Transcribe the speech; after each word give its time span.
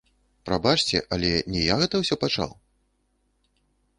Прабачце, 0.49 1.01
але 1.17 1.29
не 1.55 1.61
я 1.67 1.75
гэта 1.83 1.95
ўсё 2.03 2.15
пачаў! 2.25 2.51